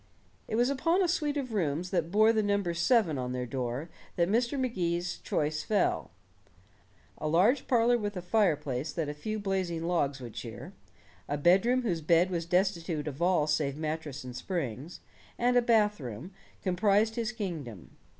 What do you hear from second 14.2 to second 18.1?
and springs, and a bathroom, comprised his kingdom.